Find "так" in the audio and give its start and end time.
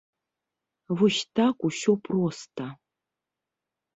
1.41-1.55